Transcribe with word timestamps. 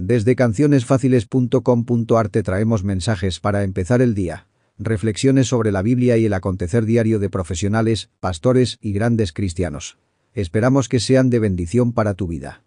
Desde 0.00 0.36
cancionesfáciles.com.ar 0.36 2.28
te 2.28 2.44
traemos 2.44 2.84
mensajes 2.84 3.40
para 3.40 3.64
empezar 3.64 4.00
el 4.00 4.14
día. 4.14 4.46
Reflexiones 4.78 5.48
sobre 5.48 5.72
la 5.72 5.82
Biblia 5.82 6.16
y 6.16 6.26
el 6.26 6.34
acontecer 6.34 6.84
diario 6.84 7.18
de 7.18 7.28
profesionales, 7.30 8.08
pastores 8.20 8.78
y 8.80 8.92
grandes 8.92 9.32
cristianos. 9.32 9.98
Esperamos 10.34 10.88
que 10.88 11.00
sean 11.00 11.30
de 11.30 11.40
bendición 11.40 11.92
para 11.92 12.14
tu 12.14 12.28
vida. 12.28 12.62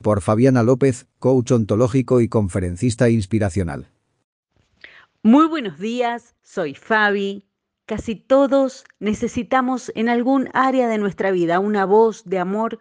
Por 0.00 0.22
Fabiana 0.22 0.62
López, 0.62 1.06
coach 1.18 1.52
ontológico 1.52 2.22
y 2.22 2.28
conferencista 2.28 3.10
inspiracional. 3.10 3.90
Muy 5.22 5.46
buenos 5.46 5.78
días, 5.78 6.36
soy 6.42 6.74
Fabi. 6.74 7.44
Casi 7.86 8.16
todos 8.16 8.84
necesitamos 8.98 9.92
en 9.94 10.08
algún 10.08 10.48
área 10.54 10.88
de 10.88 10.98
nuestra 10.98 11.30
vida 11.30 11.60
una 11.60 11.84
voz 11.84 12.24
de 12.24 12.40
amor 12.40 12.80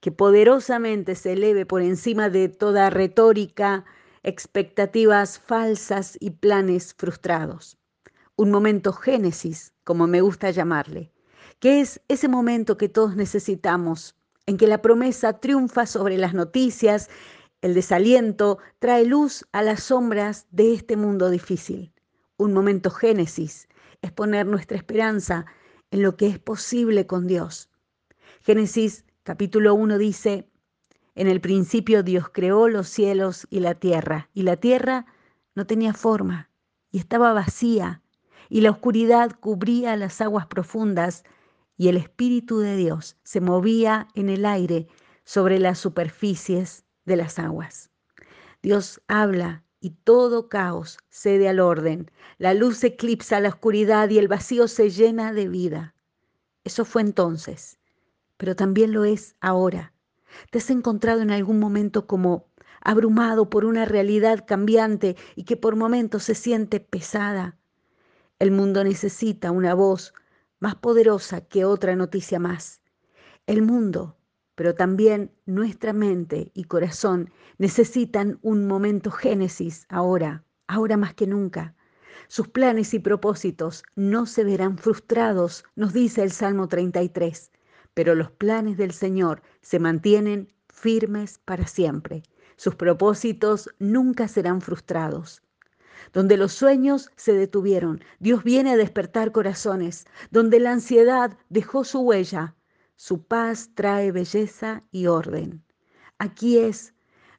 que 0.00 0.12
poderosamente 0.12 1.16
se 1.16 1.32
eleve 1.32 1.66
por 1.66 1.82
encima 1.82 2.30
de 2.30 2.48
toda 2.48 2.88
retórica, 2.88 3.84
expectativas 4.22 5.40
falsas 5.40 6.16
y 6.20 6.30
planes 6.30 6.94
frustrados. 6.94 7.78
Un 8.36 8.52
momento 8.52 8.92
génesis, 8.92 9.72
como 9.82 10.06
me 10.06 10.20
gusta 10.20 10.52
llamarle, 10.52 11.10
que 11.58 11.80
es 11.80 12.00
ese 12.06 12.28
momento 12.28 12.76
que 12.76 12.88
todos 12.88 13.16
necesitamos, 13.16 14.14
en 14.46 14.56
que 14.56 14.68
la 14.68 14.80
promesa 14.80 15.40
triunfa 15.40 15.84
sobre 15.84 16.16
las 16.16 16.32
noticias, 16.32 17.10
el 17.60 17.74
desaliento 17.74 18.58
trae 18.78 19.04
luz 19.04 19.44
a 19.50 19.62
las 19.62 19.82
sombras 19.82 20.46
de 20.52 20.74
este 20.74 20.96
mundo 20.96 21.28
difícil. 21.28 21.92
Un 22.36 22.52
momento 22.52 22.90
génesis 22.90 23.66
es 24.04 24.12
poner 24.12 24.46
nuestra 24.46 24.76
esperanza 24.76 25.46
en 25.90 26.02
lo 26.02 26.16
que 26.16 26.26
es 26.26 26.38
posible 26.38 27.06
con 27.06 27.26
Dios. 27.26 27.70
Génesis 28.42 29.06
capítulo 29.22 29.74
1 29.74 29.96
dice, 29.96 30.46
en 31.14 31.26
el 31.26 31.40
principio 31.40 32.02
Dios 32.02 32.28
creó 32.28 32.68
los 32.68 32.86
cielos 32.86 33.46
y 33.48 33.60
la 33.60 33.74
tierra, 33.74 34.28
y 34.34 34.42
la 34.42 34.56
tierra 34.56 35.06
no 35.54 35.66
tenía 35.66 35.94
forma 35.94 36.50
y 36.90 36.98
estaba 36.98 37.32
vacía, 37.32 38.02
y 38.50 38.60
la 38.60 38.72
oscuridad 38.72 39.32
cubría 39.40 39.96
las 39.96 40.20
aguas 40.20 40.46
profundas, 40.46 41.24
y 41.78 41.88
el 41.88 41.96
Espíritu 41.96 42.58
de 42.58 42.76
Dios 42.76 43.16
se 43.24 43.40
movía 43.40 44.08
en 44.14 44.28
el 44.28 44.44
aire 44.44 44.86
sobre 45.24 45.58
las 45.58 45.78
superficies 45.78 46.84
de 47.06 47.16
las 47.16 47.38
aguas. 47.38 47.90
Dios 48.62 49.00
habla 49.08 49.63
y 49.84 49.90
todo 49.90 50.48
caos 50.48 50.96
cede 51.10 51.46
al 51.46 51.60
orden. 51.60 52.10
La 52.38 52.54
luz 52.54 52.82
eclipsa 52.84 53.38
la 53.38 53.50
oscuridad 53.50 54.08
y 54.08 54.18
el 54.18 54.28
vacío 54.28 54.66
se 54.66 54.88
llena 54.88 55.34
de 55.34 55.46
vida. 55.46 55.94
Eso 56.64 56.86
fue 56.86 57.02
entonces, 57.02 57.78
pero 58.38 58.56
también 58.56 58.94
lo 58.94 59.04
es 59.04 59.36
ahora. 59.42 59.92
¿Te 60.50 60.56
has 60.56 60.70
encontrado 60.70 61.20
en 61.20 61.30
algún 61.30 61.58
momento 61.58 62.06
como 62.06 62.46
abrumado 62.80 63.50
por 63.50 63.66
una 63.66 63.84
realidad 63.84 64.46
cambiante 64.46 65.16
y 65.36 65.44
que 65.44 65.58
por 65.58 65.76
momentos 65.76 66.22
se 66.22 66.34
siente 66.34 66.80
pesada? 66.80 67.58
El 68.38 68.52
mundo 68.52 68.84
necesita 68.84 69.50
una 69.50 69.74
voz 69.74 70.14
más 70.60 70.76
poderosa 70.76 71.42
que 71.42 71.66
otra 71.66 71.94
noticia 71.94 72.38
más. 72.38 72.80
El 73.46 73.60
mundo 73.60 74.16
pero 74.54 74.74
también 74.74 75.32
nuestra 75.46 75.92
mente 75.92 76.50
y 76.54 76.64
corazón 76.64 77.30
necesitan 77.58 78.38
un 78.42 78.66
momento 78.66 79.10
génesis 79.10 79.86
ahora, 79.88 80.44
ahora 80.66 80.96
más 80.96 81.14
que 81.14 81.26
nunca. 81.26 81.74
Sus 82.28 82.48
planes 82.48 82.94
y 82.94 82.98
propósitos 82.98 83.82
no 83.96 84.26
se 84.26 84.44
verán 84.44 84.78
frustrados, 84.78 85.64
nos 85.76 85.92
dice 85.92 86.22
el 86.22 86.32
Salmo 86.32 86.68
33, 86.68 87.50
pero 87.92 88.14
los 88.14 88.30
planes 88.30 88.76
del 88.76 88.92
Señor 88.92 89.42
se 89.60 89.78
mantienen 89.78 90.52
firmes 90.68 91.38
para 91.44 91.66
siempre. 91.66 92.22
Sus 92.56 92.76
propósitos 92.76 93.68
nunca 93.78 94.28
serán 94.28 94.60
frustrados. 94.60 95.42
Donde 96.12 96.36
los 96.36 96.52
sueños 96.52 97.10
se 97.16 97.32
detuvieron, 97.32 98.00
Dios 98.18 98.44
viene 98.44 98.72
a 98.72 98.76
despertar 98.76 99.32
corazones. 99.32 100.06
Donde 100.30 100.60
la 100.60 100.72
ansiedad 100.72 101.36
dejó 101.48 101.84
su 101.84 102.00
huella, 102.00 102.54
su 102.96 103.24
paz 103.24 103.70
trae 103.74 104.12
belleza 104.12 104.84
y 104.90 105.06
orden. 105.06 105.64
Aquí 106.18 106.58
es 106.58 106.94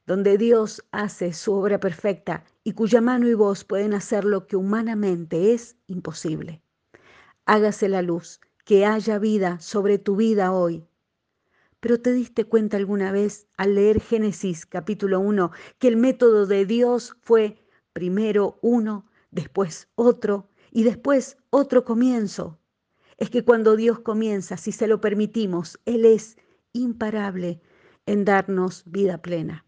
donde 0.05 0.37
Dios 0.37 0.85
hace 0.91 1.33
su 1.33 1.53
obra 1.53 1.79
perfecta 1.79 2.43
y 2.63 2.73
cuya 2.73 3.01
mano 3.01 3.27
y 3.27 3.33
voz 3.33 3.63
pueden 3.63 3.93
hacer 3.93 4.25
lo 4.25 4.47
que 4.47 4.55
humanamente 4.55 5.53
es 5.53 5.77
imposible. 5.87 6.61
Hágase 7.45 7.89
la 7.89 8.01
luz, 8.01 8.39
que 8.65 8.85
haya 8.85 9.19
vida 9.19 9.59
sobre 9.59 9.99
tu 9.99 10.15
vida 10.15 10.51
hoy. 10.51 10.85
Pero 11.79 12.01
¿te 12.01 12.11
diste 12.13 12.45
cuenta 12.45 12.77
alguna 12.77 13.11
vez 13.11 13.47
al 13.57 13.75
leer 13.75 14.01
Génesis 14.01 14.65
capítulo 14.65 15.19
1 15.19 15.51
que 15.77 15.87
el 15.87 15.97
método 15.97 16.47
de 16.47 16.65
Dios 16.65 17.15
fue 17.21 17.63
primero 17.93 18.57
uno, 18.61 19.05
después 19.29 19.87
otro 19.93 20.49
y 20.71 20.83
después 20.83 21.37
otro 21.51 21.85
comienzo? 21.85 22.59
Es 23.17 23.29
que 23.29 23.43
cuando 23.43 23.75
Dios 23.75 23.99
comienza, 23.99 24.57
si 24.57 24.71
se 24.71 24.87
lo 24.87 24.99
permitimos, 24.99 25.79
Él 25.85 26.05
es 26.05 26.37
imparable 26.73 27.61
en 28.05 28.25
darnos 28.25 28.83
vida 28.85 29.21
plena. 29.21 29.65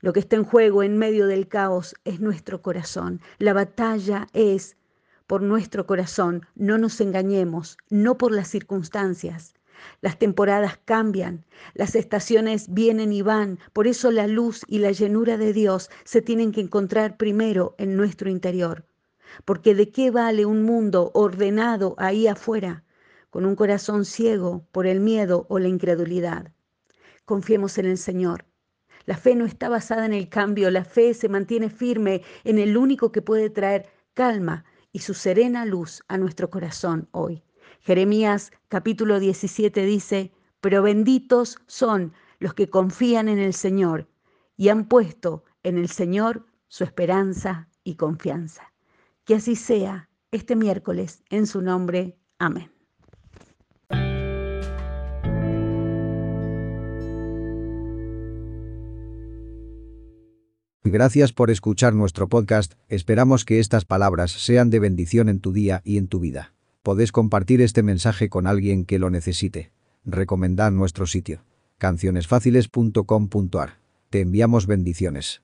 Lo 0.00 0.12
que 0.12 0.20
está 0.20 0.36
en 0.36 0.44
juego 0.44 0.82
en 0.82 0.98
medio 0.98 1.26
del 1.26 1.46
caos 1.46 1.94
es 2.04 2.20
nuestro 2.20 2.60
corazón. 2.60 3.20
La 3.38 3.52
batalla 3.52 4.26
es 4.32 4.76
por 5.28 5.42
nuestro 5.42 5.86
corazón. 5.86 6.44
No 6.56 6.76
nos 6.76 7.00
engañemos, 7.00 7.78
no 7.88 8.18
por 8.18 8.32
las 8.32 8.48
circunstancias. 8.48 9.54
Las 10.00 10.18
temporadas 10.18 10.78
cambian, 10.84 11.44
las 11.74 11.94
estaciones 11.94 12.72
vienen 12.72 13.12
y 13.12 13.22
van, 13.22 13.58
por 13.72 13.86
eso 13.86 14.10
la 14.10 14.26
luz 14.26 14.62
y 14.68 14.78
la 14.78 14.92
llenura 14.92 15.38
de 15.38 15.52
Dios 15.52 15.90
se 16.04 16.22
tienen 16.22 16.52
que 16.52 16.60
encontrar 16.60 17.16
primero 17.16 17.74
en 17.78 17.96
nuestro 17.96 18.30
interior 18.30 18.84
porque 19.44 19.74
de 19.74 19.90
qué 19.90 20.10
vale 20.10 20.46
un 20.46 20.62
mundo 20.62 21.10
ordenado 21.14 21.94
ahí 21.98 22.26
afuera, 22.26 22.84
con 23.30 23.46
un 23.46 23.56
corazón 23.56 24.04
ciego 24.04 24.66
por 24.72 24.86
el 24.86 25.00
miedo 25.00 25.46
o 25.48 25.58
la 25.58 25.68
incredulidad. 25.68 26.52
Confiemos 27.24 27.78
en 27.78 27.86
el 27.86 27.98
Señor. 27.98 28.44
La 29.04 29.16
fe 29.16 29.34
no 29.34 29.46
está 29.46 29.68
basada 29.68 30.06
en 30.06 30.12
el 30.12 30.28
cambio, 30.28 30.70
la 30.70 30.84
fe 30.84 31.14
se 31.14 31.28
mantiene 31.28 31.70
firme 31.70 32.22
en 32.44 32.58
el 32.58 32.76
único 32.76 33.10
que 33.10 33.22
puede 33.22 33.50
traer 33.50 33.88
calma 34.14 34.64
y 34.92 35.00
su 35.00 35.14
serena 35.14 35.64
luz 35.64 36.02
a 36.08 36.18
nuestro 36.18 36.50
corazón 36.50 37.08
hoy. 37.12 37.42
Jeremías 37.80 38.52
capítulo 38.68 39.18
17 39.18 39.84
dice, 39.84 40.32
pero 40.60 40.82
benditos 40.82 41.58
son 41.66 42.12
los 42.38 42.54
que 42.54 42.70
confían 42.70 43.28
en 43.28 43.38
el 43.38 43.54
Señor 43.54 44.08
y 44.56 44.68
han 44.68 44.86
puesto 44.86 45.44
en 45.62 45.78
el 45.78 45.88
Señor 45.88 46.46
su 46.68 46.84
esperanza 46.84 47.68
y 47.82 47.96
confianza. 47.96 48.71
Que 49.24 49.36
así 49.36 49.56
sea 49.56 50.08
este 50.30 50.56
miércoles, 50.56 51.22
en 51.30 51.46
su 51.46 51.60
nombre. 51.60 52.18
Amén. 52.38 52.72
Gracias 60.84 61.32
por 61.32 61.50
escuchar 61.50 61.94
nuestro 61.94 62.28
podcast, 62.28 62.74
esperamos 62.88 63.44
que 63.44 63.60
estas 63.60 63.84
palabras 63.84 64.32
sean 64.32 64.68
de 64.68 64.80
bendición 64.80 65.28
en 65.28 65.38
tu 65.38 65.52
día 65.52 65.80
y 65.84 65.96
en 65.96 66.08
tu 66.08 66.18
vida. 66.18 66.54
Podés 66.82 67.12
compartir 67.12 67.62
este 67.62 67.84
mensaje 67.84 68.28
con 68.28 68.48
alguien 68.48 68.84
que 68.84 68.98
lo 68.98 69.08
necesite. 69.08 69.70
Recomendad 70.04 70.72
nuestro 70.72 71.06
sitio, 71.06 71.44
cancionesfáciles.com.ar. 71.78 73.78
Te 74.10 74.20
enviamos 74.20 74.66
bendiciones. 74.66 75.42